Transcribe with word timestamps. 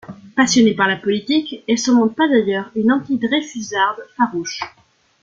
Passionnée 0.35 0.73
par 0.73 0.87
la 0.87 0.95
politique, 0.95 1.63
elle 1.69 1.77
se 1.77 1.91
montre 1.91 2.15
par 2.15 2.25
ailleurs 2.31 2.71
une 2.75 2.91
anti-dreyfusarde 2.91 4.01
farouche. 4.17 4.61